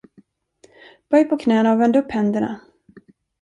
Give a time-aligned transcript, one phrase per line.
[1.11, 2.59] Böj på knäna och vänd upp händerna.